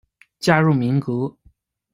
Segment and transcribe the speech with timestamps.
[0.39, 1.37] 加入民革。